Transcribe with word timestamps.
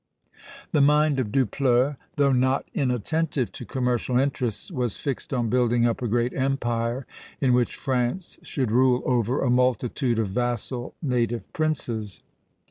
The 0.71 0.81
mind 0.81 1.19
of 1.19 1.31
Dupleix, 1.31 1.95
though 2.15 2.31
not 2.31 2.65
inattentive 2.73 3.51
to 3.51 3.65
commercial 3.65 4.17
interests, 4.17 4.71
was 4.71 4.97
fixed 4.97 5.31
on 5.31 5.47
building 5.51 5.85
up 5.85 6.01
a 6.01 6.07
great 6.07 6.33
empire 6.33 7.05
in 7.39 7.53
which 7.53 7.75
France 7.75 8.39
should 8.41 8.71
rule 8.71 9.03
over 9.05 9.43
a 9.43 9.51
multitude 9.51 10.17
of 10.17 10.29
vassal 10.29 10.95
native 11.03 11.53
princes. 11.53 12.23